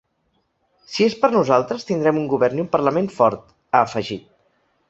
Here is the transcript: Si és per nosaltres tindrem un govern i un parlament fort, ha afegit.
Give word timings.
Si 0.93 1.05
és 1.07 1.15
per 1.25 1.29
nosaltres 1.35 1.87
tindrem 1.91 2.19
un 2.23 2.27
govern 2.33 2.63
i 2.63 2.65
un 2.67 2.73
parlament 2.77 3.13
fort, 3.19 3.47
ha 3.75 3.87
afegit. 3.91 4.29